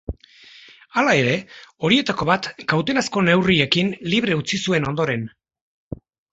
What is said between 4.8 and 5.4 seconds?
ondoren.